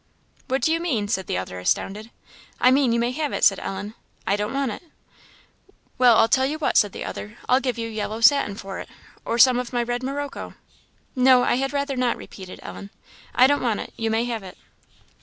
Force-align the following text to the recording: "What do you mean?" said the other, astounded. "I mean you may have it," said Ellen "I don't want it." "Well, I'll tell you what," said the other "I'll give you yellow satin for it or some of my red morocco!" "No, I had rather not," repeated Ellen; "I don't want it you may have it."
"What 0.47 0.63
do 0.63 0.73
you 0.73 0.79
mean?" 0.79 1.07
said 1.09 1.27
the 1.27 1.37
other, 1.37 1.59
astounded. 1.59 2.09
"I 2.59 2.71
mean 2.71 2.91
you 2.91 2.97
may 2.99 3.11
have 3.11 3.33
it," 3.33 3.43
said 3.43 3.59
Ellen 3.59 3.93
"I 4.25 4.35
don't 4.35 4.51
want 4.51 4.71
it." 4.71 4.81
"Well, 5.99 6.17
I'll 6.17 6.27
tell 6.27 6.47
you 6.47 6.57
what," 6.57 6.75
said 6.75 6.91
the 6.91 7.05
other 7.05 7.37
"I'll 7.47 7.59
give 7.59 7.77
you 7.77 7.87
yellow 7.87 8.19
satin 8.19 8.55
for 8.55 8.79
it 8.79 8.89
or 9.25 9.37
some 9.37 9.59
of 9.59 9.71
my 9.71 9.83
red 9.83 10.01
morocco!" 10.01 10.55
"No, 11.15 11.43
I 11.43 11.57
had 11.57 11.71
rather 11.71 11.95
not," 11.95 12.17
repeated 12.17 12.59
Ellen; 12.63 12.89
"I 13.35 13.45
don't 13.45 13.61
want 13.61 13.79
it 13.79 13.93
you 13.95 14.09
may 14.09 14.25
have 14.25 14.41
it." 14.41 14.57